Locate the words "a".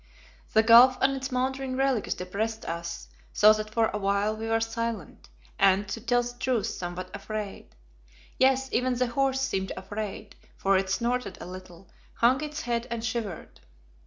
11.39-11.45